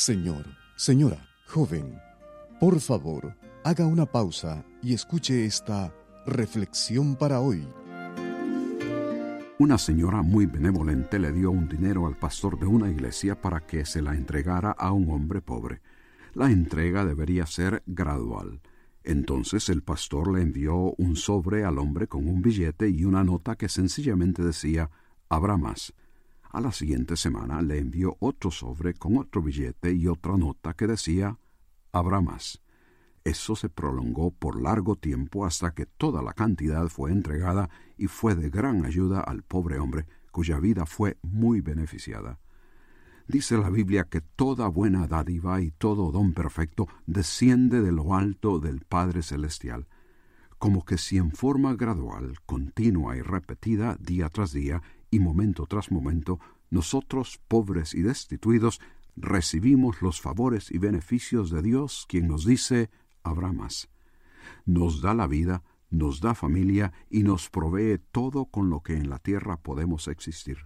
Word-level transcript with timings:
Señor, 0.00 0.46
señora, 0.76 1.28
joven, 1.46 2.00
por 2.58 2.80
favor, 2.80 3.36
haga 3.64 3.84
una 3.84 4.06
pausa 4.06 4.64
y 4.82 4.94
escuche 4.94 5.44
esta 5.44 5.94
reflexión 6.24 7.16
para 7.16 7.40
hoy. 7.40 7.68
Una 9.58 9.76
señora 9.76 10.22
muy 10.22 10.46
benevolente 10.46 11.18
le 11.18 11.32
dio 11.32 11.50
un 11.50 11.68
dinero 11.68 12.06
al 12.06 12.16
pastor 12.16 12.58
de 12.58 12.64
una 12.64 12.90
iglesia 12.90 13.38
para 13.38 13.66
que 13.66 13.84
se 13.84 14.00
la 14.00 14.14
entregara 14.14 14.70
a 14.70 14.90
un 14.90 15.10
hombre 15.10 15.42
pobre. 15.42 15.82
La 16.32 16.50
entrega 16.50 17.04
debería 17.04 17.44
ser 17.44 17.82
gradual. 17.84 18.62
Entonces 19.04 19.68
el 19.68 19.82
pastor 19.82 20.32
le 20.32 20.40
envió 20.40 20.94
un 20.96 21.14
sobre 21.14 21.66
al 21.66 21.76
hombre 21.76 22.06
con 22.06 22.26
un 22.26 22.40
billete 22.40 22.88
y 22.88 23.04
una 23.04 23.22
nota 23.22 23.54
que 23.54 23.68
sencillamente 23.68 24.42
decía 24.42 24.88
habrá 25.28 25.58
más. 25.58 25.92
A 26.52 26.60
la 26.60 26.72
siguiente 26.72 27.16
semana 27.16 27.62
le 27.62 27.78
envió 27.78 28.16
otro 28.18 28.50
sobre 28.50 28.94
con 28.94 29.16
otro 29.18 29.40
billete 29.40 29.92
y 29.92 30.08
otra 30.08 30.36
nota 30.36 30.74
que 30.74 30.88
decía 30.88 31.38
habrá 31.92 32.20
más. 32.20 32.60
Eso 33.22 33.54
se 33.54 33.68
prolongó 33.68 34.32
por 34.32 34.60
largo 34.60 34.96
tiempo 34.96 35.46
hasta 35.46 35.74
que 35.74 35.86
toda 35.86 36.22
la 36.22 36.32
cantidad 36.32 36.88
fue 36.88 37.12
entregada 37.12 37.70
y 37.96 38.08
fue 38.08 38.34
de 38.34 38.50
gran 38.50 38.84
ayuda 38.84 39.20
al 39.20 39.42
pobre 39.42 39.78
hombre, 39.78 40.06
cuya 40.32 40.58
vida 40.58 40.86
fue 40.86 41.18
muy 41.22 41.60
beneficiada. 41.60 42.40
Dice 43.28 43.56
la 43.56 43.70
Biblia 43.70 44.08
que 44.10 44.20
toda 44.20 44.66
buena 44.66 45.06
dádiva 45.06 45.60
y 45.60 45.70
todo 45.70 46.10
don 46.10 46.32
perfecto 46.32 46.88
desciende 47.06 47.80
de 47.80 47.92
lo 47.92 48.14
alto 48.14 48.58
del 48.58 48.80
Padre 48.80 49.22
Celestial, 49.22 49.86
como 50.58 50.84
que 50.84 50.98
si 50.98 51.16
en 51.16 51.30
forma 51.30 51.74
gradual, 51.74 52.40
continua 52.44 53.16
y 53.16 53.22
repetida 53.22 53.96
día 54.00 54.28
tras 54.30 54.52
día 54.52 54.82
y 55.10 55.20
momento 55.20 55.66
tras 55.66 55.90
momento, 55.90 56.38
nosotros, 56.70 57.40
pobres 57.48 57.94
y 57.94 58.02
destituidos, 58.02 58.80
recibimos 59.16 60.02
los 60.02 60.20
favores 60.20 60.70
y 60.70 60.78
beneficios 60.78 61.50
de 61.50 61.62
Dios, 61.62 62.06
quien 62.08 62.28
nos 62.28 62.44
dice, 62.44 62.90
habrá 63.22 63.52
más. 63.52 63.88
Nos 64.64 65.02
da 65.02 65.14
la 65.14 65.26
vida, 65.26 65.62
nos 65.90 66.20
da 66.20 66.34
familia 66.34 66.92
y 67.10 67.22
nos 67.22 67.50
provee 67.50 68.00
todo 68.12 68.46
con 68.46 68.70
lo 68.70 68.80
que 68.82 68.94
en 68.94 69.10
la 69.10 69.18
tierra 69.18 69.56
podemos 69.56 70.08
existir. 70.08 70.58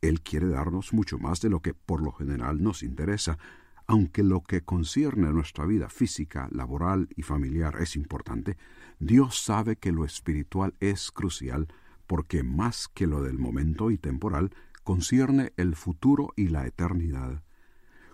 Él 0.00 0.22
quiere 0.22 0.48
darnos 0.48 0.92
mucho 0.92 1.18
más 1.18 1.40
de 1.40 1.50
lo 1.50 1.60
que 1.60 1.74
por 1.74 2.02
lo 2.02 2.12
general 2.12 2.62
nos 2.62 2.82
interesa, 2.82 3.38
aunque 3.86 4.22
lo 4.22 4.42
que 4.42 4.62
concierne 4.62 5.28
a 5.28 5.32
nuestra 5.32 5.66
vida 5.66 5.88
física, 5.88 6.48
laboral 6.52 7.08
y 7.16 7.22
familiar 7.22 7.76
es 7.80 7.96
importante, 7.96 8.56
Dios 8.98 9.42
sabe 9.42 9.76
que 9.76 9.92
lo 9.92 10.04
espiritual 10.04 10.74
es 10.80 11.10
crucial 11.10 11.68
porque 12.10 12.42
más 12.42 12.88
que 12.88 13.06
lo 13.06 13.22
del 13.22 13.38
momento 13.38 13.92
y 13.92 13.96
temporal, 13.96 14.50
concierne 14.82 15.52
el 15.56 15.76
futuro 15.76 16.32
y 16.34 16.48
la 16.48 16.66
eternidad. 16.66 17.44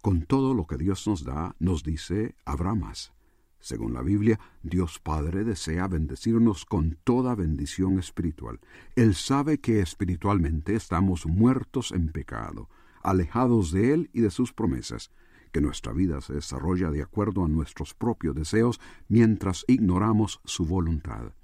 Con 0.00 0.22
todo 0.22 0.54
lo 0.54 0.66
que 0.66 0.78
Dios 0.78 1.06
nos 1.06 1.24
da, 1.24 1.56
nos 1.58 1.82
dice, 1.82 2.34
habrá 2.46 2.74
más. 2.74 3.12
Según 3.60 3.92
la 3.92 4.00
Biblia, 4.00 4.40
Dios 4.62 4.98
Padre 4.98 5.44
desea 5.44 5.88
bendecirnos 5.88 6.64
con 6.64 6.96
toda 7.04 7.34
bendición 7.34 7.98
espiritual. 7.98 8.60
Él 8.96 9.14
sabe 9.14 9.60
que 9.60 9.80
espiritualmente 9.80 10.74
estamos 10.74 11.26
muertos 11.26 11.92
en 11.92 12.12
pecado, 12.12 12.70
alejados 13.02 13.72
de 13.72 13.92
Él 13.92 14.10
y 14.14 14.22
de 14.22 14.30
sus 14.30 14.54
promesas, 14.54 15.10
que 15.52 15.60
nuestra 15.60 15.92
vida 15.92 16.22
se 16.22 16.32
desarrolla 16.32 16.90
de 16.90 17.02
acuerdo 17.02 17.44
a 17.44 17.48
nuestros 17.48 17.92
propios 17.92 18.34
deseos 18.34 18.80
mientras 19.08 19.66
ignoramos 19.68 20.40
su 20.46 20.64
voluntad. 20.64 21.34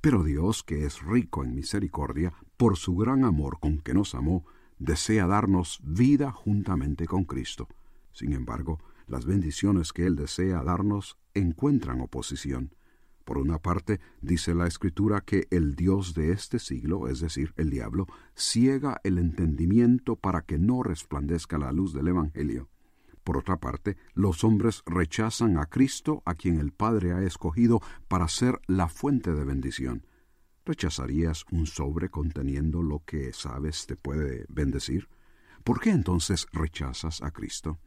Pero 0.00 0.24
Dios, 0.24 0.62
que 0.62 0.86
es 0.86 1.02
rico 1.02 1.44
en 1.44 1.54
misericordia, 1.54 2.32
por 2.56 2.76
su 2.76 2.96
gran 2.96 3.24
amor 3.24 3.58
con 3.60 3.80
que 3.80 3.92
nos 3.92 4.14
amó, 4.14 4.46
desea 4.78 5.26
darnos 5.26 5.80
vida 5.82 6.30
juntamente 6.30 7.06
con 7.06 7.24
Cristo. 7.24 7.68
Sin 8.12 8.32
embargo, 8.32 8.78
las 9.06 9.26
bendiciones 9.26 9.92
que 9.92 10.06
Él 10.06 10.16
desea 10.16 10.62
darnos 10.62 11.18
encuentran 11.34 12.00
oposición. 12.00 12.74
Por 13.24 13.36
una 13.36 13.58
parte, 13.58 14.00
dice 14.22 14.54
la 14.54 14.66
Escritura 14.66 15.20
que 15.20 15.46
el 15.50 15.74
Dios 15.76 16.14
de 16.14 16.32
este 16.32 16.58
siglo, 16.58 17.08
es 17.08 17.20
decir, 17.20 17.52
el 17.56 17.68
diablo, 17.70 18.06
ciega 18.34 19.00
el 19.04 19.18
entendimiento 19.18 20.16
para 20.16 20.42
que 20.42 20.58
no 20.58 20.82
resplandezca 20.82 21.58
la 21.58 21.72
luz 21.72 21.92
del 21.92 22.08
Evangelio. 22.08 22.68
Por 23.24 23.36
otra 23.36 23.58
parte, 23.58 23.96
los 24.14 24.44
hombres 24.44 24.82
rechazan 24.86 25.58
a 25.58 25.66
Cristo, 25.66 26.22
a 26.24 26.34
quien 26.34 26.58
el 26.58 26.72
Padre 26.72 27.12
ha 27.12 27.22
escogido 27.22 27.80
para 28.08 28.28
ser 28.28 28.60
la 28.66 28.88
fuente 28.88 29.32
de 29.32 29.44
bendición. 29.44 30.06
¿Rechazarías 30.64 31.44
un 31.50 31.66
sobre 31.66 32.10
conteniendo 32.10 32.82
lo 32.82 33.02
que 33.04 33.32
sabes 33.32 33.86
te 33.86 33.96
puede 33.96 34.46
bendecir? 34.48 35.08
¿Por 35.64 35.80
qué 35.80 35.90
entonces 35.90 36.46
rechazas 36.52 37.22
a 37.22 37.30
Cristo? 37.30 37.78